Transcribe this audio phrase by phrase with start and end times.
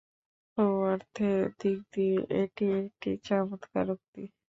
[0.57, 4.23] ও অর্থের দিক দিয়ে এটি একটি চমৎকার উক্তি।